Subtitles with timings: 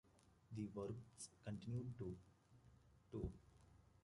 [0.57, 2.17] The Varukers continue to
[3.11, 3.29] tour.